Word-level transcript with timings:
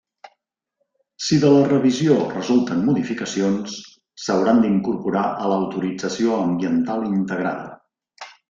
Si 1.25 1.37
de 1.43 1.51
la 1.55 1.67
revisió 1.67 2.15
resulten 2.31 2.81
modificacions, 2.87 3.77
s'hauran 4.25 4.65
d'incorporar 4.67 5.27
a 5.45 5.53
l'autorització 5.55 6.43
ambiental 6.51 7.09
integrada. 7.13 8.29